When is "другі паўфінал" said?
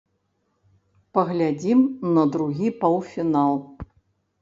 2.35-3.53